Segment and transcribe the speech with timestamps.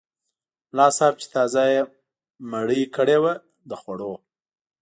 [0.71, 1.81] ملا صاحب چې تازه یې
[2.51, 3.33] مړۍ کړې وه
[3.69, 4.13] د خوړو.